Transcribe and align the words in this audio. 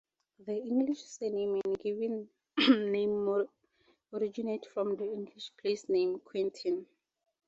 The 0.39 0.55
English 0.57 1.03
surname 1.03 1.61
and 1.63 1.77
given 1.77 2.27
name 2.57 3.23
may 3.23 3.45
originate 4.11 4.65
from 4.65 4.95
the 4.95 5.03
English 5.05 5.51
place 5.57 5.87
name 5.89 6.17
Quinton. 6.21 6.87